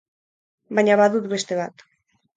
Baina 0.79 0.97
badut 1.03 1.31
beste 1.37 1.63
bat. 1.63 1.89